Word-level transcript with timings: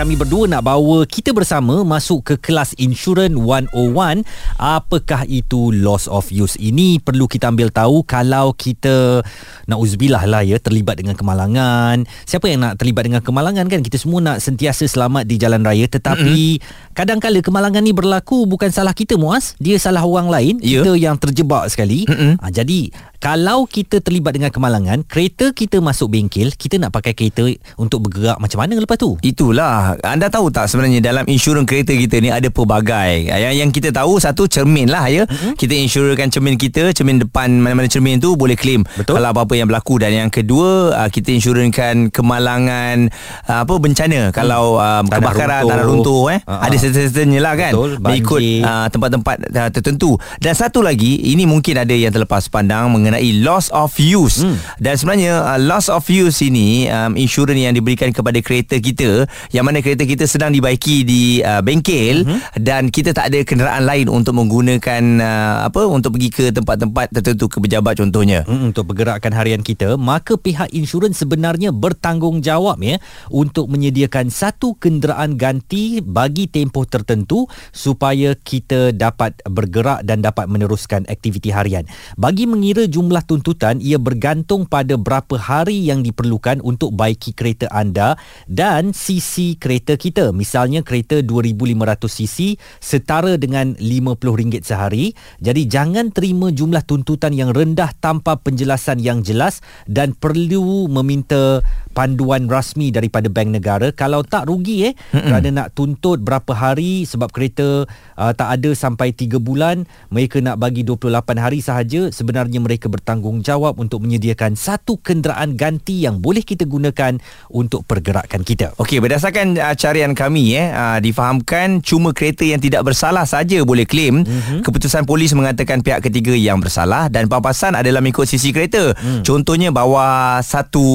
kami 0.00 0.16
berdua 0.16 0.48
nak 0.48 0.64
bawa 0.64 1.04
kita 1.04 1.36
bersama 1.36 1.84
masuk 1.84 2.32
ke 2.32 2.34
kelas 2.40 2.72
Insurance 2.80 3.36
101. 3.36 4.24
Apakah 4.56 5.28
itu 5.28 5.76
loss 5.76 6.08
of 6.08 6.32
use? 6.32 6.56
Ini 6.56 7.04
perlu 7.04 7.28
kita 7.28 7.52
ambil 7.52 7.68
tahu 7.68 8.00
kalau 8.08 8.56
kita 8.56 9.20
nauzubillah 9.68 10.24
lah 10.24 10.40
ya 10.40 10.56
terlibat 10.56 11.04
dengan 11.04 11.20
kemalangan. 11.20 12.08
Siapa 12.24 12.48
yang 12.48 12.64
nak 12.64 12.80
terlibat 12.80 13.12
dengan 13.12 13.20
kemalangan 13.20 13.68
kan? 13.68 13.84
Kita 13.84 14.00
semua 14.00 14.24
nak 14.24 14.40
sentiasa 14.40 14.88
selamat 14.88 15.28
di 15.28 15.36
jalan 15.36 15.60
raya 15.60 15.84
tetapi 15.84 16.56
mm-hmm. 16.56 16.96
kadang-kala 16.96 17.44
kemalangan 17.44 17.84
ni 17.84 17.92
berlaku 17.92 18.48
bukan 18.48 18.72
salah 18.72 18.96
kita 18.96 19.20
Muaz, 19.20 19.52
dia 19.60 19.76
salah 19.76 20.00
orang 20.08 20.32
lain. 20.32 20.54
Yeah. 20.64 20.80
Kita 20.80 20.96
yang 20.96 21.20
terjebak 21.20 21.68
sekali. 21.68 22.08
Mm-hmm. 22.08 22.40
Ha, 22.40 22.48
jadi 22.48 22.88
kalau 23.20 23.68
kita 23.68 24.00
terlibat 24.00 24.32
dengan 24.32 24.48
kemalangan, 24.48 25.04
kereta 25.04 25.52
kita 25.52 25.76
masuk 25.84 26.16
bengkel, 26.16 26.56
kita 26.56 26.80
nak 26.80 26.96
pakai 26.96 27.12
kereta 27.12 27.44
untuk 27.76 28.08
bergerak 28.08 28.40
macam 28.40 28.64
mana 28.64 28.80
lepas 28.80 28.96
tu? 28.96 29.20
Itulah. 29.20 30.00
Anda 30.00 30.32
tahu 30.32 30.48
tak 30.48 30.72
sebenarnya 30.72 31.04
dalam 31.04 31.28
insurans 31.28 31.68
kereta 31.68 31.92
kita 31.92 32.16
ni 32.16 32.32
ada 32.32 32.48
pelbagai. 32.48 33.28
Yang 33.28 33.54
yang 33.60 33.70
kita 33.70 33.92
tahu 33.92 34.16
satu 34.16 34.48
cermin 34.48 34.88
lah 34.88 35.12
ya. 35.12 35.28
Mm-hmm. 35.28 35.52
Kita 35.52 35.74
insurkan 35.76 36.32
cermin 36.32 36.56
kita, 36.56 36.96
cermin 36.96 37.20
depan 37.20 37.60
mana-mana 37.60 37.92
cermin 37.92 38.16
tu 38.16 38.40
boleh 38.40 38.56
claim 38.56 38.88
Betul. 38.96 39.20
kalau 39.20 39.36
apa-apa 39.36 39.52
yang 39.52 39.68
berlaku 39.68 40.00
dan 40.00 40.16
yang 40.16 40.30
kedua 40.32 40.96
ah, 40.96 41.08
kita 41.12 41.28
insurkan 41.36 42.08
kemalangan 42.08 43.12
ah, 43.44 43.68
apa 43.68 43.74
bencana 43.76 44.32
kalau 44.32 44.80
um, 44.80 45.04
tanah 45.04 45.20
kebakaran 45.20 45.60
runtuh. 45.60 45.68
tanah 45.68 45.84
runtuh 45.84 46.22
eh. 46.32 46.40
Uh-huh. 46.40 46.60
Ada 46.64 46.76
certain-certainnya 46.80 47.40
lah 47.44 47.54
kan. 47.58 47.72
Betul. 47.76 47.90
Mengikut 48.00 48.40
uh, 48.64 48.86
tempat-tempat 48.88 49.36
uh, 49.52 49.68
tertentu. 49.68 50.10
Dan 50.40 50.56
satu 50.56 50.80
lagi, 50.80 51.20
ini 51.20 51.44
mungkin 51.44 51.76
ada 51.76 51.92
yang 51.92 52.08
terlepas 52.08 52.48
pandang 52.48 52.88
mengenai 52.88 53.09
loss 53.18 53.66
of 53.74 53.90
use 53.98 54.46
hmm. 54.46 54.54
dan 54.78 54.94
sebenarnya 54.94 55.42
uh, 55.42 55.58
loss 55.58 55.90
of 55.90 56.06
use 56.06 56.38
ini 56.46 56.86
um, 56.86 57.18
insurans 57.18 57.58
yang 57.58 57.74
diberikan 57.74 58.14
kepada 58.14 58.38
kereta 58.38 58.78
kita 58.78 59.26
yang 59.50 59.66
mana 59.66 59.82
kereta 59.82 60.06
kita 60.06 60.28
sedang 60.30 60.54
dibaiki 60.54 61.02
di 61.02 61.22
uh, 61.42 61.58
bengkel 61.64 62.22
hmm. 62.22 62.62
dan 62.62 62.92
kita 62.92 63.10
tak 63.10 63.34
ada 63.34 63.42
kenderaan 63.42 63.82
lain 63.82 64.06
untuk 64.06 64.38
menggunakan 64.38 65.02
uh, 65.18 65.56
apa 65.66 65.82
untuk 65.90 66.14
pergi 66.14 66.30
ke 66.30 66.44
tempat-tempat 66.54 67.10
tertentu 67.10 67.50
ke 67.50 67.58
pejabat 67.58 67.98
contohnya 67.98 68.46
hmm, 68.46 68.70
untuk 68.70 68.92
pergerakan 68.92 69.32
harian 69.34 69.64
kita 69.64 69.96
maka 69.96 70.36
pihak 70.36 70.70
insurans 70.76 71.18
sebenarnya 71.18 71.72
bertanggungjawab 71.72 72.78
ya 72.84 73.00
untuk 73.32 73.72
menyediakan 73.72 74.28
satu 74.28 74.76
kenderaan 74.76 75.40
ganti 75.40 76.04
bagi 76.04 76.46
tempoh 76.46 76.84
tertentu 76.84 77.48
supaya 77.72 78.36
kita 78.36 78.92
dapat 78.92 79.40
bergerak 79.48 80.04
dan 80.04 80.20
dapat 80.20 80.46
meneruskan 80.50 81.08
aktiviti 81.08 81.48
harian 81.48 81.88
bagi 82.20 82.44
mengira 82.44 82.84
jumlah 83.00 83.24
tuntutan 83.24 83.80
ia 83.80 83.96
bergantung 83.96 84.68
pada 84.68 85.00
berapa 85.00 85.40
hari 85.40 85.88
yang 85.88 86.04
diperlukan 86.04 86.60
untuk 86.60 86.92
baiki 86.92 87.32
kereta 87.32 87.64
anda 87.72 88.20
dan 88.44 88.92
sisi 88.92 89.56
kereta 89.56 89.96
kita. 89.96 90.36
Misalnya 90.36 90.84
kereta 90.84 91.24
2500 91.24 91.96
cc 91.96 92.38
setara 92.76 93.40
dengan 93.40 93.72
RM50 93.80 94.60
sehari. 94.60 95.16
Jadi 95.40 95.64
jangan 95.64 96.12
terima 96.12 96.52
jumlah 96.52 96.84
tuntutan 96.84 97.32
yang 97.32 97.56
rendah 97.56 97.88
tanpa 98.04 98.36
penjelasan 98.36 99.00
yang 99.00 99.24
jelas 99.24 99.64
dan 99.88 100.12
perlu 100.12 100.84
meminta 100.92 101.64
panduan 101.96 102.52
rasmi 102.52 102.92
daripada 102.92 103.32
bank 103.32 103.48
negara 103.50 103.88
kalau 103.96 104.20
tak 104.20 104.46
rugi 104.46 104.92
eh 104.92 104.94
Mm-mm. 105.10 105.24
kerana 105.26 105.48
nak 105.50 105.68
tuntut 105.72 106.20
berapa 106.20 106.52
hari 106.52 107.02
sebab 107.08 107.32
kereta 107.32 107.88
uh, 108.14 108.32
tak 108.36 108.60
ada 108.60 108.70
sampai 108.76 109.10
3 109.10 109.40
bulan 109.40 109.88
mereka 110.12 110.38
nak 110.38 110.60
bagi 110.60 110.84
28 110.84 111.08
hari 111.40 111.58
sahaja 111.64 112.12
sebenarnya 112.12 112.60
mereka 112.60 112.89
bertanggungjawab 112.90 113.78
untuk 113.78 114.02
menyediakan 114.02 114.58
satu 114.58 114.98
kenderaan 114.98 115.54
ganti 115.54 116.02
yang 116.04 116.18
boleh 116.18 116.42
kita 116.42 116.66
gunakan 116.66 117.18
untuk 117.48 117.86
pergerakan 117.86 118.42
kita. 118.42 118.74
Okey 118.76 118.98
berdasarkan 118.98 119.56
uh, 119.56 119.74
carian 119.78 120.12
kami 120.12 120.58
eh 120.58 120.68
uh, 120.70 120.98
difahamkan 120.98 121.80
cuma 121.80 122.10
kereta 122.10 122.42
yang 122.42 122.58
tidak 122.58 122.82
bersalah 122.82 123.24
saja 123.24 123.62
boleh 123.62 123.86
claim. 123.86 124.22
Mm-hmm. 124.22 124.60
keputusan 124.66 125.06
polis 125.06 125.32
mengatakan 125.32 125.80
pihak 125.84 126.02
ketiga 126.02 126.34
yang 126.34 126.58
bersalah 126.58 127.06
dan 127.06 127.30
papasan 127.30 127.78
adalah 127.78 128.02
mengikut 128.02 128.26
sisi 128.26 128.50
kereta. 128.50 128.92
Mm. 128.96 129.22
contohnya 129.22 129.68
bawa 129.70 130.40
satu 130.42 130.86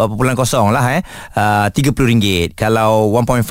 apa 0.00 0.14
pulang 0.14 0.38
kosong 0.38 0.72
lah 0.72 0.84
eh 0.98 1.02
uh, 1.36 1.66
RM30 1.68 2.54
kalau 2.54 3.10
1.5 3.18 3.42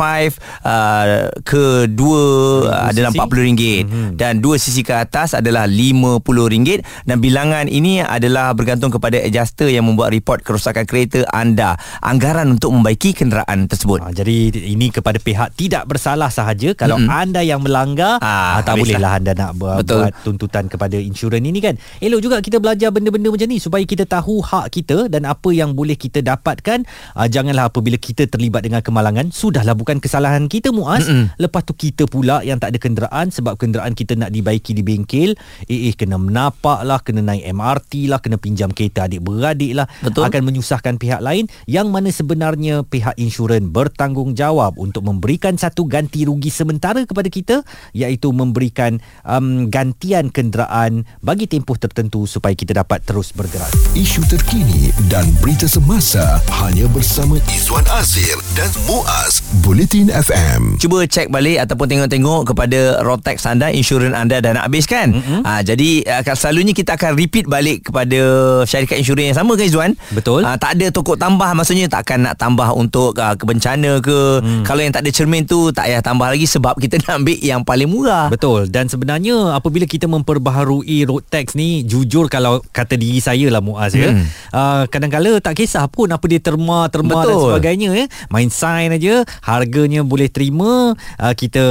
uh, 0.64 1.30
ke 1.44 1.88
2 1.92 2.00
uh, 2.00 2.90
adalah 2.90 3.12
RM40 3.12 3.52
mm-hmm. 3.86 4.08
dan 4.16 4.40
dua 4.40 4.56
sisi 4.56 4.82
ke 4.82 4.96
atas 4.96 5.36
adalah 5.36 5.68
RM50 5.68 6.82
dan 7.06 7.18
bilangan 7.20 7.66
ini 7.68 7.91
adalah 8.00 8.56
bergantung 8.56 8.96
kepada 8.96 9.20
adjuster 9.20 9.68
yang 9.68 9.84
membuat 9.84 10.16
report 10.16 10.48
kerosakan 10.48 10.88
kereta 10.88 11.28
anda. 11.36 11.76
Anggaran 12.00 12.48
untuk 12.56 12.72
membaiki 12.72 13.12
kenderaan 13.12 13.68
tersebut. 13.68 14.00
Ha, 14.00 14.16
jadi 14.16 14.56
ini 14.72 14.88
kepada 14.88 15.20
pihak 15.20 15.60
tidak 15.60 15.84
bersalah 15.92 16.32
sahaja. 16.32 16.72
Kalau 16.72 16.96
mm-hmm. 16.96 17.12
anda 17.12 17.42
yang 17.44 17.60
melanggar 17.60 18.24
ha, 18.24 18.64
tak 18.64 18.80
bolehlah 18.80 19.20
anda 19.20 19.36
nak 19.36 19.60
buat, 19.60 19.84
buat 19.84 20.14
tuntutan 20.24 20.72
kepada 20.72 20.96
insurans 20.96 21.44
ini 21.44 21.60
kan? 21.60 21.76
Elok 22.00 22.22
juga 22.22 22.38
kita 22.40 22.62
belajar 22.62 22.94
benda-benda 22.94 23.34
macam 23.34 23.48
ni 23.50 23.58
supaya 23.58 23.84
kita 23.84 24.06
tahu 24.06 24.40
hak 24.40 24.72
kita 24.72 25.10
dan 25.10 25.26
apa 25.26 25.50
yang 25.52 25.74
boleh 25.74 25.98
kita 25.98 26.22
dapatkan. 26.22 26.86
Uh, 27.18 27.28
janganlah 27.28 27.74
apabila 27.74 27.98
kita 27.98 28.30
terlibat 28.30 28.62
dengan 28.62 28.86
kemalangan 28.86 29.34
sudahlah 29.34 29.74
bukan 29.74 29.98
kesalahan 29.98 30.46
kita 30.46 30.70
Muaz. 30.70 31.10
Mm-mm. 31.10 31.34
lepas 31.42 31.66
tu 31.66 31.74
kita 31.74 32.06
pula 32.06 32.46
yang 32.46 32.62
tak 32.62 32.78
ada 32.78 32.80
kenderaan 32.80 33.34
sebab 33.34 33.58
kenderaan 33.58 33.98
kita 33.98 34.14
nak 34.14 34.30
dibaiki 34.30 34.78
di 34.78 34.86
bengkel. 34.86 35.34
Eh 35.66 35.90
eh 35.90 35.94
kena 35.98 36.22
menapak 36.22 36.86
lah 36.86 37.02
kena 37.02 37.26
naik 37.26 37.48
MRT 37.50 37.71
lah 38.10 38.20
kena 38.20 38.38
pinjam 38.42 38.74
kereta 38.74 39.06
adik-beradik 39.06 39.78
lah 39.78 39.88
Betul. 40.02 40.28
akan 40.28 40.42
menyusahkan 40.48 40.96
pihak 40.98 41.22
lain 41.22 41.46
yang 41.70 41.94
mana 41.94 42.10
sebenarnya 42.10 42.84
pihak 42.88 43.16
insurans 43.22 43.70
bertanggungjawab 43.70 44.76
untuk 44.80 45.06
memberikan 45.06 45.56
satu 45.56 45.86
ganti 45.86 46.26
rugi 46.26 46.50
sementara 46.50 47.06
kepada 47.06 47.30
kita 47.30 47.62
iaitu 47.94 48.34
memberikan 48.34 48.98
um, 49.24 49.70
gantian 49.70 50.34
kenderaan 50.34 51.06
bagi 51.22 51.46
tempoh 51.46 51.78
tertentu 51.78 52.26
supaya 52.26 52.58
kita 52.58 52.74
dapat 52.74 53.04
terus 53.06 53.30
bergerak 53.32 53.70
isu 53.94 54.26
terkini 54.26 54.90
dan 55.08 55.28
berita 55.38 55.70
semasa 55.70 56.42
hanya 56.64 56.90
bersama 56.90 57.38
Izwan 57.54 57.86
Azir 57.94 58.34
dan 58.58 58.68
Muaz 58.90 59.46
Bulletin 59.62 60.10
FM. 60.10 60.82
Cuba 60.82 61.06
cek 61.06 61.30
balik 61.30 61.62
ataupun 61.62 61.86
tengok-tengok 61.86 62.42
kepada 62.50 63.06
Rotex 63.06 63.46
anda, 63.46 63.70
insurans 63.70 64.18
anda 64.18 64.42
dah 64.42 64.58
nak 64.58 64.66
habis 64.66 64.90
kan? 64.90 65.14
Mm-hmm. 65.14 65.42
Ha, 65.46 65.62
jadi 65.62 65.90
uh, 66.18 66.34
selalunya 66.34 66.74
kita 66.74 66.98
akan 66.98 67.14
repeat 67.14 67.46
balik 67.46 67.61
kepada 67.82 68.20
syarikat 68.66 68.98
insurans 68.98 69.34
yang 69.34 69.38
sama 69.38 69.54
kan 69.54 69.66
Izwan? 69.66 69.92
Betul. 70.10 70.42
Ha, 70.42 70.58
tak 70.58 70.80
ada 70.80 70.90
tokok 70.90 71.16
tambah 71.20 71.50
maksudnya 71.54 71.86
tak 71.86 72.10
akan 72.10 72.32
nak 72.32 72.36
tambah 72.40 72.70
untuk 72.74 73.14
uh, 73.20 73.38
kebencana 73.38 74.02
ke. 74.02 74.42
Mm. 74.42 74.64
Kalau 74.66 74.82
yang 74.82 74.94
tak 74.94 75.06
ada 75.06 75.12
cermin 75.14 75.44
tu 75.46 75.70
tak 75.70 75.92
payah 75.92 76.02
tambah 76.02 76.28
lagi 76.28 76.48
sebab 76.48 76.80
kita 76.80 76.98
nak 77.06 77.24
ambil 77.24 77.38
yang 77.40 77.62
paling 77.62 77.90
murah. 77.92 78.28
Betul. 78.32 78.72
Dan 78.72 78.88
sebenarnya 78.88 79.56
apabila 79.56 79.86
kita 79.86 80.08
memperbaharui 80.10 81.06
road 81.06 81.24
tax 81.30 81.54
ni 81.54 81.86
jujur 81.86 82.32
kalau 82.32 82.64
kata 82.72 82.96
diri 82.96 83.22
saya 83.22 83.48
lah 83.52 83.62
Muaz 83.62 83.94
mm. 83.94 84.02
ya. 84.02 84.10
Uh, 84.56 84.84
kadang-kadang 84.88 85.38
tak 85.44 85.60
kisah 85.60 85.86
pun 85.92 86.10
apa 86.10 86.26
dia 86.26 86.40
terma 86.40 86.88
terma 86.90 87.28
dan 87.28 87.38
sebagainya 87.38 87.90
ya. 87.94 88.06
Main 88.32 88.50
sign 88.50 88.96
aja, 88.96 89.24
harganya 89.46 90.02
boleh 90.02 90.32
terima, 90.32 90.96
uh, 91.20 91.34
kita 91.36 91.64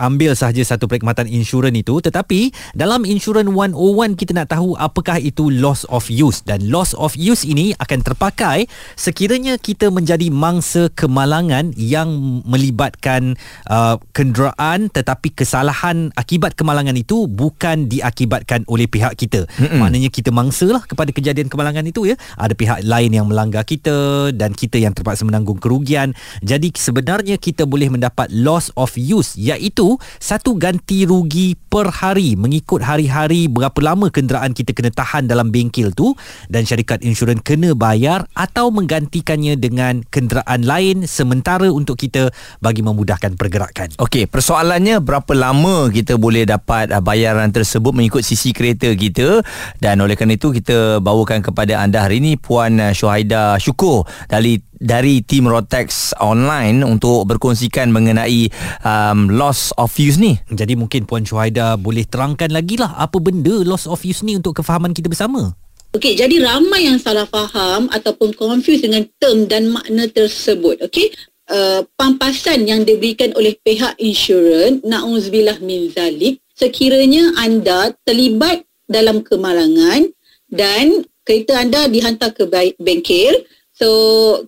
ambil 0.00 0.32
sahaja 0.32 0.64
satu 0.64 0.88
perkhidmatan 0.88 1.28
insurans 1.28 1.76
itu 1.76 2.00
tetapi 2.00 2.50
dalam 2.72 3.04
insurans 3.04 3.48
101 3.48 4.18
kita 4.18 4.32
nak 4.32 4.48
tahu 4.50 4.74
apakah 4.78 5.20
itu 5.28 5.52
loss 5.52 5.84
of 5.92 6.08
use 6.08 6.40
dan 6.48 6.64
loss 6.72 6.96
of 6.96 7.12
use 7.14 7.44
ini 7.44 7.76
akan 7.76 8.00
terpakai 8.00 8.64
sekiranya 8.96 9.60
kita 9.60 9.92
menjadi 9.92 10.32
mangsa 10.32 10.88
kemalangan 10.96 11.76
yang 11.76 12.40
melibatkan 12.48 13.36
uh, 13.68 14.00
kenderaan 14.16 14.88
tetapi 14.88 15.36
kesalahan 15.36 16.08
akibat 16.16 16.56
kemalangan 16.56 16.96
itu 16.96 17.28
bukan 17.28 17.90
diakibatkan 17.90 18.64
oleh 18.64 18.88
pihak 18.88 19.18
kita. 19.18 19.44
Mm-mm. 19.58 19.82
Maknanya 19.82 20.08
kita 20.08 20.30
mangsa 20.30 20.70
lah 20.70 20.84
kepada 20.86 21.10
kejadian 21.10 21.50
kemalangan 21.50 21.84
itu 21.84 22.08
ya. 22.08 22.16
Ada 22.38 22.54
pihak 22.54 22.86
lain 22.86 23.10
yang 23.12 23.26
melanggar 23.26 23.66
kita 23.66 24.30
dan 24.32 24.54
kita 24.54 24.78
yang 24.80 24.94
terpaksa 24.94 25.26
menanggung 25.26 25.58
kerugian. 25.58 26.14
Jadi 26.40 26.72
sebenarnya 26.72 27.36
kita 27.36 27.66
boleh 27.66 27.90
mendapat 27.90 28.30
loss 28.32 28.70
of 28.78 28.94
use 28.94 29.34
iaitu 29.34 29.98
satu 30.22 30.54
ganti 30.54 31.02
rugi 31.02 31.58
per 31.68 31.90
hari 31.90 32.38
mengikut 32.38 32.86
hari-hari 32.86 33.50
berapa 33.50 33.76
lama 33.82 34.06
kenderaan 34.14 34.54
kita 34.54 34.70
kena 34.70 34.94
tahan 34.94 35.17
dalam 35.26 35.50
bengkel 35.50 35.90
tu 35.96 36.14
dan 36.52 36.68
syarikat 36.68 37.00
insurans 37.02 37.40
kena 37.42 37.72
bayar 37.72 38.28
atau 38.36 38.68
menggantikannya 38.70 39.56
dengan 39.56 40.04
kenderaan 40.12 40.62
lain 40.62 41.08
sementara 41.08 41.72
untuk 41.72 41.98
kita 41.98 42.28
bagi 42.60 42.84
memudahkan 42.84 43.34
pergerakan. 43.34 43.96
Okey, 43.98 44.28
persoalannya 44.28 45.00
berapa 45.00 45.32
lama 45.32 45.88
kita 45.88 46.20
boleh 46.20 46.44
dapat 46.44 46.92
uh, 46.92 47.02
bayaran 47.02 47.48
tersebut 47.48 47.96
mengikut 47.96 48.20
sisi 48.20 48.52
kereta 48.52 48.92
kita 48.92 49.40
dan 49.80 49.98
oleh 50.04 50.14
kerana 50.14 50.36
itu 50.36 50.52
kita 50.52 51.00
bawakan 51.00 51.40
kepada 51.40 51.80
anda 51.80 52.04
hari 52.04 52.20
ini 52.20 52.36
Puan 52.36 52.76
uh, 52.78 52.92
Syuhaida 52.92 53.56
Syukur 53.56 54.04
dari 54.28 54.60
dari 54.78 55.20
tim 55.26 55.46
Rotex 55.50 56.14
online 56.22 56.86
untuk 56.86 57.26
berkongsikan 57.26 57.90
mengenai 57.90 58.50
um, 58.86 59.30
loss 59.30 59.74
of 59.76 59.90
use 59.98 60.18
ni. 60.18 60.38
Jadi 60.50 60.78
mungkin 60.78 61.04
Puan 61.04 61.26
Syuhaida 61.26 61.74
boleh 61.78 62.06
terangkan 62.06 62.50
lagi 62.50 62.78
lah 62.78 62.94
apa 62.96 63.18
benda 63.18 63.62
loss 63.66 63.90
of 63.90 64.02
use 64.06 64.22
ni 64.22 64.38
untuk 64.38 64.58
kefahaman 64.62 64.94
kita 64.94 65.10
bersama. 65.10 65.54
Okey, 65.96 66.20
jadi 66.20 66.44
ramai 66.44 66.84
yang 66.84 67.00
salah 67.00 67.24
faham 67.24 67.88
ataupun 67.88 68.36
confuse 68.36 68.84
dengan 68.84 69.08
term 69.16 69.48
dan 69.48 69.72
makna 69.72 70.04
tersebut. 70.04 70.84
Okey, 70.84 71.16
uh, 71.48 71.80
pampasan 71.96 72.68
yang 72.68 72.84
diberikan 72.84 73.32
oleh 73.32 73.56
pihak 73.64 73.96
insurans, 73.96 74.84
na'udzubillah 74.84 75.58
min 75.64 75.88
zalik, 75.88 76.44
sekiranya 76.52 77.32
anda 77.40 77.96
terlibat 78.04 78.68
dalam 78.84 79.24
kemalangan 79.24 80.12
dan 80.52 81.08
kereta 81.24 81.60
anda 81.60 81.88
dihantar 81.88 82.36
ke 82.36 82.44
bengkel, 82.80 83.48
so 83.78 83.88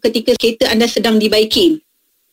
ketika 0.03 0.35
kereta 0.35 0.67
anda 0.75 0.91
sedang 0.91 1.23
dibaiki, 1.23 1.79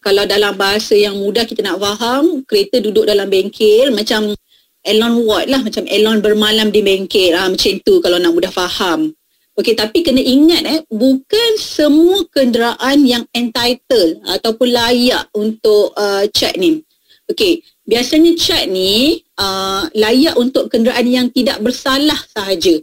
kalau 0.02 0.26
dalam 0.26 0.58
bahasa 0.58 0.98
yang 0.98 1.14
mudah 1.18 1.46
kita 1.46 1.62
nak 1.62 1.78
faham, 1.78 2.42
kereta 2.50 2.82
duduk 2.82 3.06
dalam 3.06 3.30
bengkel 3.30 3.94
macam 3.94 4.34
Elon 4.82 5.28
Ward 5.28 5.52
lah, 5.52 5.62
macam 5.62 5.84
Elon 5.86 6.24
bermalam 6.24 6.72
di 6.72 6.80
bengkel, 6.80 7.36
ah, 7.36 7.52
macam 7.52 7.76
tu 7.84 8.00
kalau 8.00 8.18
nak 8.18 8.32
mudah 8.32 8.50
faham. 8.50 9.12
Okey, 9.58 9.74
tapi 9.74 10.06
kena 10.06 10.22
ingat 10.22 10.64
eh, 10.70 10.80
bukan 10.86 11.52
semua 11.58 12.22
kenderaan 12.30 13.02
yang 13.04 13.26
entitled 13.34 14.22
ataupun 14.30 14.70
layak 14.70 15.26
untuk 15.34 15.98
uh, 15.98 16.30
cat 16.30 16.54
ni. 16.62 16.86
Okey, 17.26 17.66
biasanya 17.90 18.38
cat 18.38 18.70
ni 18.70 19.26
uh, 19.42 19.90
layak 19.98 20.38
untuk 20.38 20.70
kenderaan 20.70 21.10
yang 21.10 21.28
tidak 21.34 21.58
bersalah 21.60 22.22
sahaja. 22.30 22.78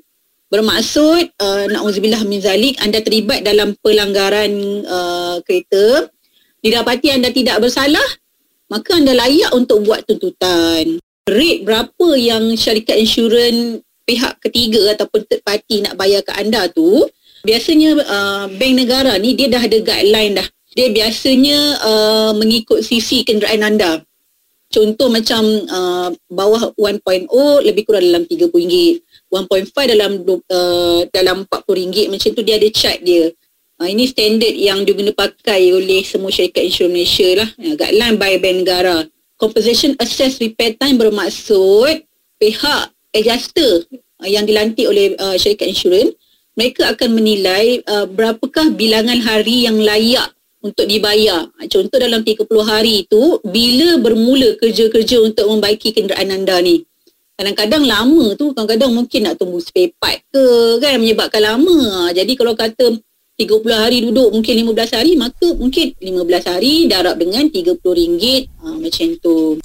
Bermaksud, 0.54 1.34
uh, 1.42 1.66
na'udzubillah 1.66 2.22
min 2.30 2.38
zalik, 2.38 2.78
anda 2.78 3.02
terlibat 3.02 3.42
dalam 3.42 3.74
pelanggaran 3.82 4.54
uh, 4.86 5.42
kereta, 5.42 6.06
didapati 6.62 7.10
anda 7.10 7.34
tidak 7.34 7.58
bersalah, 7.58 8.06
maka 8.70 8.94
anda 8.94 9.18
layak 9.18 9.50
untuk 9.50 9.82
buat 9.82 10.06
tuntutan. 10.06 11.02
Rate 11.26 11.66
berapa 11.66 12.08
yang 12.14 12.54
syarikat 12.54 13.02
insurans 13.02 13.82
pihak 14.06 14.38
ketiga 14.46 14.94
ataupun 14.94 15.26
third 15.26 15.42
party 15.42 15.82
nak 15.82 15.98
bayar 15.98 16.22
ke 16.22 16.30
anda 16.38 16.70
tu 16.70 17.02
biasanya 17.42 17.90
uh, 18.04 18.44
bank 18.54 18.74
negara 18.78 19.18
ni 19.18 19.34
dia 19.34 19.50
dah 19.50 19.58
ada 19.58 19.78
guideline 19.82 20.38
dah. 20.38 20.46
Dia 20.78 20.90
biasanya 20.94 21.58
uh, 21.82 22.32
mengikut 22.38 22.86
sisi 22.86 23.26
kenderaan 23.26 23.74
anda. 23.74 24.06
Contoh 24.70 25.06
macam 25.06 25.42
uh, 25.70 26.10
bawah 26.30 26.74
1.0 26.78 27.30
lebih 27.62 27.82
kurang 27.86 28.06
dalam 28.06 28.22
RM30 28.26 29.03
1.5 29.34 29.90
dalam 29.90 30.22
uh, 30.22 31.02
dalam 31.10 31.42
RM40 31.50 32.14
macam 32.14 32.30
tu 32.30 32.42
dia 32.46 32.54
ada 32.54 32.68
chart 32.70 33.02
dia 33.02 33.34
uh, 33.82 33.88
ini 33.90 34.06
standard 34.06 34.54
yang 34.54 34.86
diguna 34.86 35.10
pakai 35.10 35.74
oleh 35.74 36.06
semua 36.06 36.30
syarikat 36.30 36.70
insurans 36.70 36.94
Malaysia 36.94 37.28
lah 37.42 37.48
uh, 37.50 37.74
guideline 37.74 38.16
by 38.16 38.38
bank 38.38 38.56
negara 38.62 38.96
composition 39.34 39.98
assess 39.98 40.38
repair 40.38 40.78
time 40.78 40.94
bermaksud 40.94 42.06
pihak 42.38 42.82
adjuster 43.10 43.82
uh, 44.22 44.28
yang 44.30 44.46
dilantik 44.46 44.86
oleh 44.86 45.18
uh, 45.18 45.34
syarikat 45.34 45.74
insurans 45.74 46.14
mereka 46.54 46.94
akan 46.94 47.18
menilai 47.18 47.82
uh, 47.90 48.06
berapakah 48.06 48.70
bilangan 48.78 49.18
hari 49.18 49.66
yang 49.66 49.74
layak 49.82 50.30
untuk 50.64 50.88
dibayar. 50.88 51.44
Contoh 51.68 52.00
dalam 52.00 52.24
30 52.24 52.48
hari 52.64 53.04
itu 53.04 53.42
bila 53.44 54.00
bermula 54.00 54.56
kerja-kerja 54.56 55.20
untuk 55.20 55.44
membaiki 55.50 55.92
kenderaan 55.92 56.32
anda 56.32 56.56
ni. 56.64 56.88
Kadang-kadang 57.34 57.82
lama 57.82 58.38
tu, 58.38 58.54
kadang-kadang 58.54 58.94
mungkin 58.94 59.26
nak 59.26 59.34
tunggu 59.42 59.58
spare 59.58 59.90
part 59.98 60.22
ke 60.30 60.44
kan 60.78 61.02
menyebabkan 61.02 61.42
lama. 61.42 62.10
Jadi 62.14 62.38
kalau 62.38 62.54
kata 62.54 62.94
30 63.34 63.74
hari 63.74 63.98
duduk 64.06 64.30
mungkin 64.30 64.54
15 64.62 64.94
hari 64.94 65.18
maka 65.18 65.50
mungkin 65.58 65.90
15 65.98 66.14
hari 66.46 66.86
darab 66.86 67.18
dengan 67.18 67.50
RM30 67.50 68.54
uh, 68.62 68.78
macam 68.78 69.08
tu. 69.18 69.58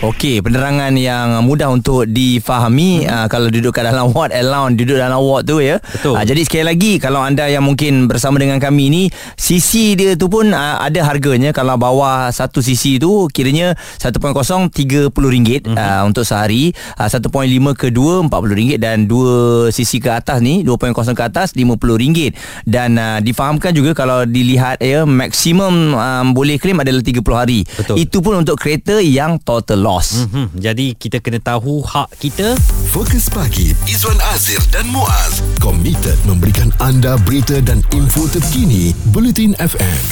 Okey, 0.00 0.40
penerangan 0.40 0.96
yang 0.96 1.44
mudah 1.44 1.68
untuk 1.68 2.08
difahami 2.08 3.04
hmm. 3.04 3.12
uh, 3.12 3.26
kalau 3.28 3.52
duduk 3.52 3.76
kat 3.76 3.84
dalam 3.84 4.08
ward 4.16 4.32
allowance, 4.32 4.80
duduk 4.80 4.96
dalam 4.96 5.20
ward 5.20 5.44
tu 5.44 5.60
ya. 5.60 5.76
Betul. 5.76 6.16
Uh, 6.16 6.24
jadi 6.24 6.40
sekali 6.40 6.64
lagi 6.64 6.92
kalau 6.96 7.20
anda 7.20 7.44
yang 7.52 7.60
mungkin 7.60 8.08
bersama 8.08 8.40
dengan 8.40 8.56
kami 8.56 8.88
ni, 8.88 9.02
sisi 9.36 9.92
dia 10.00 10.16
tu 10.16 10.32
pun 10.32 10.56
uh, 10.56 10.80
ada 10.80 11.04
harganya 11.04 11.52
kalau 11.52 11.76
bawah 11.76 12.32
satu 12.32 12.64
sisi 12.64 12.96
tu 12.96 13.28
kiranya 13.28 13.76
1.0 14.00 14.16
RM30 14.16 15.68
hmm. 15.68 15.76
uh, 15.76 16.02
untuk 16.08 16.24
sehari, 16.24 16.72
uh, 16.96 17.04
1.5 17.04 17.28
ke 17.76 17.92
2 17.92 18.24
RM40 18.24 18.80
dan 18.80 19.04
dua 19.04 19.68
sisi 19.68 20.00
ke 20.00 20.08
atas 20.08 20.40
ni 20.40 20.64
2.0 20.64 20.96
ke 20.96 21.22
atas 21.28 21.52
RM50 21.52 22.32
dan 22.64 22.96
uh, 22.96 23.18
difahamkan 23.20 23.76
juga 23.76 23.92
kalau 23.92 24.24
dilihat 24.24 24.80
ya 24.80 25.04
maksimum 25.04 25.92
um, 25.92 26.26
boleh 26.32 26.56
claim 26.56 26.80
adalah 26.80 27.04
30 27.04 27.20
hari. 27.36 27.68
Betul. 27.68 28.00
Itu 28.00 28.24
pun 28.24 28.40
untuk 28.40 28.56
kereta 28.56 28.96
yang 29.04 29.36
total 29.44 29.76
loss. 29.84 29.89
Mm-hmm. 29.98 30.46
Jadi 30.62 30.86
kita 30.94 31.18
kena 31.18 31.42
tahu 31.42 31.82
hak 31.82 32.14
kita. 32.22 32.54
Fokus 32.94 33.26
pagi 33.26 33.74
Izwan 33.90 34.18
Azir 34.30 34.62
dan 34.70 34.86
Muaz 34.94 35.42
komited 35.58 36.18
memberikan 36.26 36.70
anda 36.78 37.18
berita 37.26 37.58
dan 37.62 37.82
info 37.90 38.30
terkini 38.30 38.94
Bulletin 39.10 39.58
FM 39.58 40.02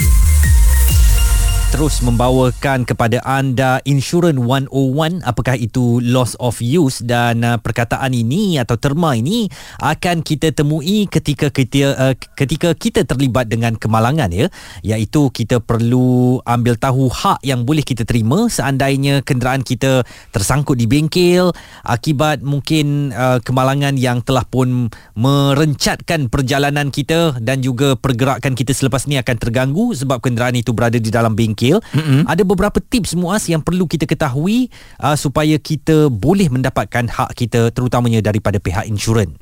terus 1.68 2.00
membawakan 2.00 2.88
kepada 2.88 3.20
anda 3.28 3.84
Insurance 3.84 4.40
101 4.40 5.20
apakah 5.20 5.52
itu 5.52 6.00
loss 6.00 6.32
of 6.40 6.56
use 6.64 7.04
dan 7.04 7.44
uh, 7.44 7.60
perkataan 7.60 8.16
ini 8.16 8.56
atau 8.56 8.80
terma 8.80 9.12
ini 9.12 9.52
akan 9.76 10.24
kita 10.24 10.56
temui 10.56 11.04
ketika 11.12 11.52
kita 11.52 11.92
uh, 11.92 12.14
ketika 12.16 12.72
kita 12.72 13.04
terlibat 13.04 13.52
dengan 13.52 13.76
kemalangan 13.76 14.32
ya. 14.32 14.48
Iaitu 14.80 15.28
kita 15.28 15.60
perlu 15.60 16.40
ambil 16.48 16.80
tahu 16.80 17.12
hak 17.12 17.44
yang 17.44 17.68
boleh 17.68 17.84
kita 17.84 18.08
terima. 18.08 18.48
Seandainya 18.48 19.20
kenderaan 19.20 19.60
kita 19.60 20.08
tersangkut 20.32 20.80
di 20.80 20.88
bengkel 20.88 21.52
akibat 21.84 22.40
mungkin 22.40 23.12
uh, 23.12 23.44
kemalangan 23.44 24.00
yang 24.00 24.24
telah 24.24 24.48
pun 24.48 24.88
merencatkan 25.12 26.32
perjalanan 26.32 26.88
kita 26.88 27.36
dan 27.44 27.60
juga 27.60 27.92
pergerakan 27.92 28.56
kita 28.56 28.72
selepas 28.72 29.04
ni 29.04 29.20
akan 29.20 29.36
terganggu 29.36 29.92
sebab 29.92 30.24
kenderaan 30.24 30.56
itu 30.56 30.72
berada 30.72 30.96
di 30.96 31.12
dalam 31.12 31.36
bengkel 31.36 31.57
bengkel 31.58 31.82
mm-hmm. 31.82 32.30
ada 32.30 32.42
beberapa 32.46 32.78
tips 32.78 33.18
muas 33.18 33.50
yang 33.50 33.58
perlu 33.58 33.90
kita 33.90 34.06
ketahui 34.06 34.70
uh, 35.02 35.18
supaya 35.18 35.58
kita 35.58 36.06
boleh 36.06 36.46
mendapatkan 36.46 37.10
hak 37.10 37.34
kita 37.34 37.74
terutamanya 37.74 38.22
daripada 38.22 38.62
pihak 38.62 38.86
insurans 38.86 39.34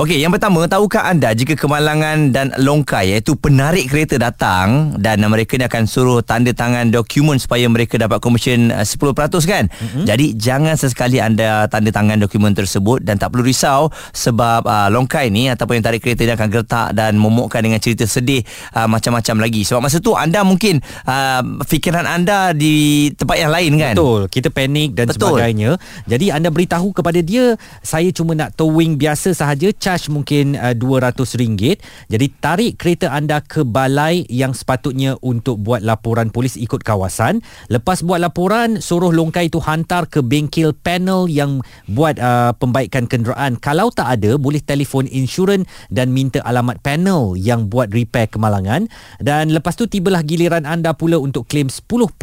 Okey, 0.00 0.16
yang 0.16 0.32
pertama, 0.32 0.64
tahukah 0.64 1.12
anda 1.12 1.28
jika 1.36 1.52
kemalangan 1.60 2.32
dan 2.32 2.56
longkai 2.56 3.12
iaitu 3.12 3.36
penarik 3.36 3.92
kereta 3.92 4.16
datang 4.16 4.96
dan 4.96 5.20
mereka 5.28 5.60
ni 5.60 5.68
akan 5.68 5.84
suruh 5.84 6.24
tanda 6.24 6.56
tangan 6.56 6.88
dokumen 6.88 7.36
supaya 7.36 7.68
mereka 7.68 8.00
dapat 8.00 8.16
komisen 8.16 8.72
10% 8.72 8.96
uh, 8.96 9.20
kan? 9.44 9.68
Mm-hmm. 9.68 10.04
Jadi 10.08 10.26
jangan 10.40 10.80
sesekali 10.80 11.20
anda 11.20 11.68
tanda 11.68 11.92
tangan 11.92 12.16
dokumen 12.16 12.56
tersebut 12.56 13.04
dan 13.04 13.20
tak 13.20 13.36
perlu 13.36 13.44
risau 13.44 13.92
sebab 14.16 14.64
uh, 14.64 14.88
longkai 14.88 15.28
ni 15.28 15.52
ataupun 15.52 15.76
yang 15.76 15.92
tarik 15.92 16.00
kereta 16.00 16.24
ni 16.24 16.32
akan 16.32 16.48
gertak 16.48 16.88
dan 16.96 17.20
momokkan 17.20 17.60
dengan 17.60 17.76
cerita 17.76 18.08
sedih 18.08 18.40
uh, 18.72 18.88
macam-macam 18.88 19.36
lagi. 19.36 19.68
Sebab 19.68 19.84
masa 19.84 20.00
tu 20.00 20.16
anda 20.16 20.40
mungkin 20.48 20.80
uh, 21.04 21.44
fikiran 21.68 22.08
anda 22.08 22.56
di 22.56 23.12
tempat 23.20 23.36
yang 23.36 23.52
lain 23.52 23.76
kan? 23.76 23.92
Betul, 24.00 24.32
kita 24.32 24.48
panik 24.48 24.96
dan 24.96 25.12
Betul. 25.12 25.36
sebagainya. 25.36 25.76
Jadi 26.08 26.32
anda 26.32 26.48
beritahu 26.48 26.88
kepada 26.96 27.20
dia, 27.20 27.52
saya 27.84 28.08
cuma 28.16 28.32
nak 28.32 28.56
towing 28.56 28.96
biasa 28.96 29.36
sahaja 29.36 29.68
charge 29.90 30.06
mungkin 30.14 30.54
uh, 30.54 30.70
RM200 30.70 31.82
jadi 32.06 32.26
tarik 32.38 32.78
kereta 32.78 33.10
anda 33.10 33.42
ke 33.42 33.66
balai 33.66 34.22
yang 34.30 34.54
sepatutnya 34.54 35.18
untuk 35.18 35.58
buat 35.58 35.82
laporan 35.82 36.30
polis 36.30 36.54
ikut 36.54 36.86
kawasan. 36.86 37.42
Lepas 37.66 38.06
buat 38.06 38.22
laporan 38.22 38.78
suruh 38.78 39.10
longkai 39.10 39.50
itu 39.50 39.58
hantar 39.58 40.06
ke 40.06 40.22
bengkel 40.22 40.70
panel 40.70 41.26
yang 41.26 41.64
buat 41.90 42.22
uh, 42.22 42.54
pembaikan 42.54 43.10
kenderaan. 43.10 43.58
Kalau 43.58 43.90
tak 43.90 44.20
ada 44.20 44.38
boleh 44.38 44.62
telefon 44.62 45.10
insurans 45.10 45.66
dan 45.90 46.14
minta 46.14 46.38
alamat 46.46 46.78
panel 46.84 47.34
yang 47.34 47.66
buat 47.66 47.90
repair 47.90 48.30
kemalangan. 48.30 48.86
Dan 49.18 49.50
lepas 49.50 49.74
tu 49.74 49.90
tibalah 49.90 50.22
giliran 50.22 50.68
anda 50.68 50.94
pula 50.94 51.18
untuk 51.18 51.50
claim 51.50 51.66
10% 51.66 52.14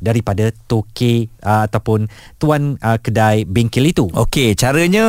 daripada 0.00 0.48
toke 0.64 1.28
uh, 1.44 1.68
ataupun 1.68 2.08
tuan 2.40 2.80
uh, 2.80 2.96
kedai 2.96 3.44
bengkel 3.44 3.90
itu. 3.90 4.08
Okey, 4.12 4.54
caranya 4.54 5.04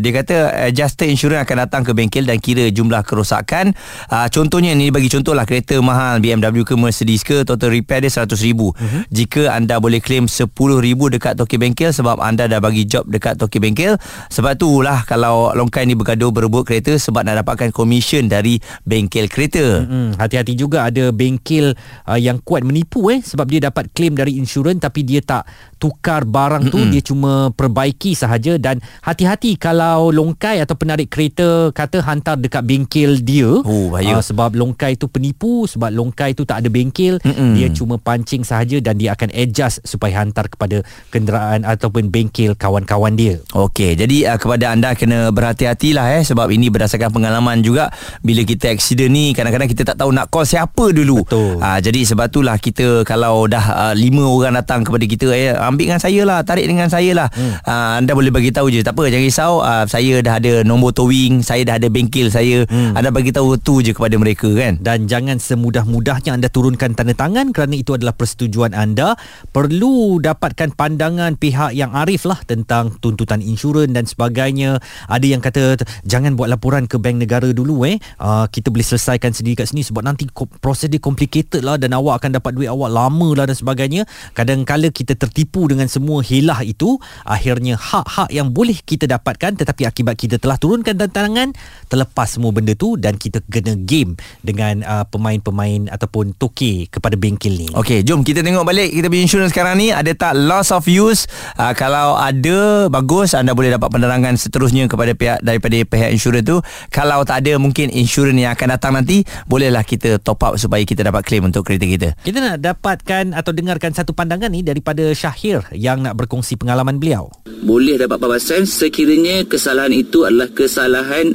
dia 0.00 0.12
kata 0.16 0.36
adjuster 0.72 1.06
insurans 1.06 1.35
insurans 1.36 1.44
akan 1.44 1.56
datang 1.68 1.82
ke 1.84 1.92
bengkel 1.92 2.24
dan 2.24 2.40
kira 2.40 2.64
jumlah 2.72 3.04
kerosakan. 3.04 3.76
Uh, 4.08 4.26
contohnya 4.32 4.72
ni 4.72 4.88
bagi 4.88 5.12
contohlah 5.12 5.44
kereta 5.44 5.76
mahal 5.84 6.24
BMW 6.24 6.64
ke 6.64 6.74
Mercedes 6.74 7.20
ke 7.20 7.44
total 7.44 7.76
repair 7.76 8.00
dia 8.00 8.08
RM100,000. 8.08 8.56
Uh-huh. 8.56 9.02
Jika 9.12 9.52
anda 9.52 9.76
boleh 9.76 10.00
claim 10.00 10.24
RM10,000 10.24 11.00
dekat 11.20 11.32
toki 11.36 11.56
bengkel 11.60 11.92
sebab 11.92 12.16
anda 12.24 12.48
dah 12.48 12.60
bagi 12.62 12.88
job 12.88 13.04
dekat 13.04 13.36
toki 13.36 13.60
bengkel. 13.60 14.00
Sebab 14.32 14.56
tu 14.56 14.80
lah 14.80 15.04
kalau 15.04 15.52
longkai 15.52 15.84
ni 15.84 15.92
bergaduh 15.92 16.32
berebut 16.32 16.64
kereta 16.64 16.96
sebab 16.96 17.28
nak 17.28 17.44
dapatkan 17.44 17.68
komisen 17.74 18.32
dari 18.32 18.56
bengkel 18.88 19.28
kereta. 19.28 19.84
Hmm, 19.84 20.16
hati-hati 20.16 20.56
juga 20.56 20.88
ada 20.88 21.12
bengkel 21.12 21.76
uh, 22.08 22.18
yang 22.18 22.40
kuat 22.40 22.64
menipu 22.64 23.12
eh 23.12 23.20
sebab 23.20 23.44
dia 23.50 23.68
dapat 23.68 23.92
claim 23.92 24.16
dari 24.16 24.40
insurans 24.40 24.80
tapi 24.80 25.04
dia 25.04 25.20
tak 25.20 25.44
tukar 25.76 26.24
barang 26.24 26.72
tu 26.72 26.80
Mm-mm. 26.80 26.92
dia 26.94 27.02
cuma 27.04 27.52
perbaiki 27.52 28.16
sahaja 28.16 28.56
dan 28.56 28.80
hati-hati 29.04 29.60
kalau 29.60 30.08
longkai 30.08 30.62
atau 30.62 30.78
penarik 30.78 31.10
kereta 31.10 31.25
kata 31.72 32.04
hantar 32.04 32.36
dekat 32.38 32.62
bengkel 32.62 33.18
dia. 33.22 33.48
Oh, 33.48 33.94
uh, 33.96 34.22
sebab 34.22 34.54
longkai 34.54 35.00
tu 35.00 35.10
penipu 35.10 35.64
sebab 35.66 35.90
longkai 35.90 36.36
tu 36.36 36.46
tak 36.46 36.62
ada 36.62 36.68
bengkel. 36.68 37.18
Mm-mm. 37.22 37.56
dia 37.56 37.68
cuma 37.72 37.96
pancing 37.96 38.44
sahaja 38.44 38.78
dan 38.78 39.00
dia 39.00 39.16
akan 39.16 39.32
adjust 39.32 39.82
supaya 39.82 40.22
hantar 40.22 40.46
kepada 40.46 40.84
kenderaan 41.10 41.64
ataupun 41.64 42.12
bengkel 42.12 42.54
kawan-kawan 42.54 43.16
dia. 43.16 43.40
Okey 43.56 43.96
jadi 43.96 44.34
uh, 44.34 44.38
kepada 44.38 44.72
anda 44.72 44.92
kena 44.92 45.32
berhati-hatilah 45.32 46.20
eh 46.20 46.22
sebab 46.22 46.52
ini 46.52 46.68
berdasarkan 46.68 47.10
pengalaman 47.10 47.64
juga. 47.64 47.88
Bila 48.20 48.42
kita 48.42 48.68
accident 48.70 49.12
ni 49.12 49.32
kadang-kadang 49.32 49.70
kita 49.70 49.82
tak 49.82 49.96
tahu 49.96 50.10
nak 50.12 50.28
call 50.28 50.44
siapa 50.44 50.92
dulu. 50.92 51.24
Betul. 51.24 51.58
Uh, 51.58 51.78
jadi 51.80 52.00
sebab 52.04 52.26
itulah 52.28 52.56
kita 52.60 53.06
kalau 53.08 53.46
dah 53.46 53.64
uh, 53.90 53.94
lima 53.96 54.26
orang 54.26 54.58
datang 54.58 54.84
kepada 54.84 55.04
kita 55.06 55.26
eh 55.32 55.54
ambil 55.56 55.88
dengan 55.88 56.02
saya 56.02 56.20
lah 56.26 56.38
tarik 56.42 56.66
dengan 56.66 56.88
saya 56.90 57.10
lah. 57.14 57.28
Hmm. 57.32 57.54
uh, 57.62 57.90
anda 58.02 58.12
boleh 58.12 58.34
bagi 58.34 58.50
tahu 58.52 58.68
je. 58.68 58.82
Tak 58.82 58.94
apa 58.94 59.08
jangan 59.08 59.26
risau. 59.26 59.52
Uh, 59.62 59.84
saya 59.88 60.20
dah 60.20 60.34
ada 60.38 60.52
nombor 60.66 60.92
towing 61.06 61.38
saya 61.46 61.62
dah 61.62 61.78
ada 61.78 61.86
bengkel 61.86 62.34
saya 62.34 62.66
hmm. 62.66 62.98
anda 62.98 63.14
bagi 63.14 63.30
tahu 63.30 63.54
tu 63.62 63.78
je 63.78 63.94
kepada 63.94 64.18
mereka 64.18 64.50
kan? 64.50 64.82
Dan 64.82 65.06
jangan 65.06 65.38
semudah-mudahnya 65.38 66.34
anda 66.34 66.50
turunkan 66.50 66.98
tanda 66.98 67.14
tangan 67.14 67.54
kerana 67.54 67.78
itu 67.78 67.94
adalah 67.94 68.10
persetujuan 68.10 68.74
anda. 68.74 69.14
Perlu 69.54 70.18
dapatkan 70.18 70.74
pandangan 70.74 71.38
pihak 71.38 71.78
yang 71.78 71.94
arif 71.94 72.26
lah 72.26 72.42
tentang 72.42 72.98
tuntutan 72.98 73.38
insurans 73.38 73.94
dan 73.94 74.02
sebagainya. 74.02 74.82
Ada 75.06 75.26
yang 75.30 75.38
kata 75.38 75.78
jangan 76.02 76.34
buat 76.34 76.50
laporan 76.50 76.90
ke 76.90 76.98
bank 76.98 77.22
negara 77.22 77.54
dulu 77.54 77.86
eh. 77.86 78.02
Uh, 78.18 78.50
kita 78.50 78.74
boleh 78.74 78.82
selesaikan 78.82 79.30
sendiri 79.30 79.62
kat 79.62 79.70
sini 79.70 79.86
sebab 79.86 80.02
nanti 80.02 80.26
proses 80.58 80.90
dia 80.90 80.98
complicated 80.98 81.62
lah 81.62 81.78
dan 81.78 81.94
awak 81.94 82.18
akan 82.18 82.42
dapat 82.42 82.50
duit 82.58 82.66
awak 82.66 82.90
lama 82.90 83.28
lah 83.38 83.46
dan 83.46 83.54
sebagainya. 83.54 84.02
Kadang-kala 84.34 84.90
kita 84.90 85.14
tertipu 85.14 85.70
dengan 85.70 85.86
semua 85.86 86.18
hilah 86.26 86.66
itu 86.66 86.98
akhirnya 87.22 87.78
hak-hak 87.78 88.34
yang 88.34 88.50
boleh 88.50 88.74
kita 88.82 89.06
dapatkan 89.06 89.54
tetapi 89.62 89.86
akibat 89.86 90.18
kita 90.18 90.42
telah 90.42 90.58
turunkan 90.58 90.95
tantangan 90.96 91.52
terlepas 91.86 92.26
semua 92.26 92.50
benda 92.50 92.72
tu 92.74 92.96
dan 92.96 93.20
kita 93.20 93.44
kena 93.46 93.76
game 93.76 94.16
dengan 94.42 94.82
uh, 94.82 95.04
pemain-pemain 95.06 95.92
ataupun 95.92 96.34
toke 96.34 96.88
kepada 96.88 97.14
bengkel 97.14 97.54
ni. 97.54 97.68
Okey, 97.76 98.02
jom 98.02 98.24
kita 98.24 98.40
tengok 98.40 98.64
balik. 98.64 98.90
Kita 98.90 99.06
punya 99.12 99.22
insurans 99.22 99.52
sekarang 99.52 99.76
ni 99.76 99.92
ada 99.92 100.10
tak 100.16 100.32
loss 100.34 100.72
of 100.72 100.88
use? 100.88 101.28
Uh, 101.54 101.76
kalau 101.76 102.16
ada 102.16 102.88
bagus. 102.88 103.36
Anda 103.36 103.52
boleh 103.52 103.76
dapat 103.76 103.92
penerangan 103.92 104.34
seterusnya 104.40 104.88
kepada 104.88 105.12
pihak 105.12 105.44
daripada 105.44 105.76
pihak 105.84 106.10
insurans 106.14 106.46
tu. 106.46 106.56
Kalau 106.88 107.20
tak 107.28 107.44
ada 107.44 107.60
mungkin 107.60 107.92
insurans 107.92 108.38
yang 108.38 108.56
akan 108.56 108.68
datang 108.78 108.92
nanti 108.96 109.26
bolehlah 109.44 109.84
kita 109.84 110.16
top 110.22 110.40
up 110.46 110.54
supaya 110.56 110.82
kita 110.88 111.04
dapat 111.04 111.26
claim 111.26 111.44
untuk 111.44 111.66
kereta 111.68 111.84
kita. 111.84 112.08
Kita 112.24 112.38
nak 112.40 112.56
dapatkan 112.62 113.36
atau 113.36 113.52
dengarkan 113.52 113.92
satu 113.92 114.16
pandangan 114.16 114.48
ni 114.48 114.64
daripada 114.64 115.04
Syahir 115.12 115.66
yang 115.74 116.00
nak 116.00 116.16
berkongsi 116.16 116.56
pengalaman 116.56 116.96
beliau. 116.96 117.28
Boleh 117.66 117.98
dapat 117.98 118.22
papasan 118.22 118.62
sekiranya 118.64 119.42
kesalahan 119.42 119.90
itu 119.90 120.22
adalah 120.22 120.46
kesalahan 120.54 120.85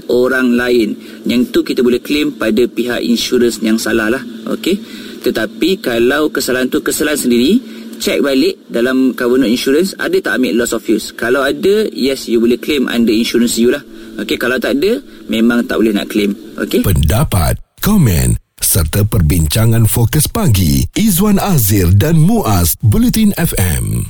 orang 0.08 0.55
lain. 0.55 0.96
Yang 1.27 1.41
tu 1.51 1.60
kita 1.65 1.84
boleh 1.84 2.00
claim 2.00 2.36
pada 2.36 2.63
pihak 2.67 3.03
insurans 3.03 3.60
yang 3.60 3.75
salah 3.75 4.08
lah. 4.12 4.24
Okay? 4.48 4.79
Tetapi 5.22 5.79
kalau 5.79 6.34
kesalahan 6.34 6.67
tu 6.72 6.81
kesalahan 6.81 7.20
sendiri, 7.20 7.62
check 8.01 8.20
balik 8.25 8.58
dalam 8.65 9.13
cover 9.13 9.38
note 9.38 9.53
insurance 9.53 9.93
ada 10.01 10.17
tak 10.17 10.41
ambil 10.41 10.65
loss 10.65 10.74
of 10.74 10.81
use. 10.89 11.13
Kalau 11.13 11.46
ada, 11.46 11.86
yes 11.93 12.25
you 12.25 12.41
boleh 12.41 12.58
claim 12.58 12.89
under 12.89 13.13
insurance 13.13 13.62
you 13.62 13.70
lah. 13.70 13.86
Okay, 14.17 14.36
kalau 14.36 14.60
tak 14.60 14.81
ada, 14.81 15.00
memang 15.31 15.63
tak 15.63 15.79
boleh 15.79 15.93
nak 15.96 16.10
claim. 16.12 16.36
Okay? 16.58 16.84
Pendapat, 16.84 17.55
komen 17.79 18.36
serta 18.62 19.01
perbincangan 19.03 19.89
fokus 19.89 20.29
pagi 20.29 20.86
Izwan 20.93 21.41
Azir 21.41 21.89
dan 21.98 22.22
Muaz 22.22 22.77
Bulletin 22.79 23.34
FM. 23.36 24.05